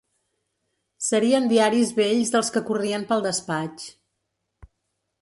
Serien 1.07 1.45
diaris 1.51 1.93
vells 2.01 2.33
dels 2.39 2.51
que 2.57 2.65
corrien 2.73 3.09
pel 3.13 3.25
despatx 3.31 3.89